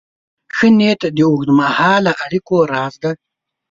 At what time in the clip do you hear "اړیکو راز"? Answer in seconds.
2.25-2.93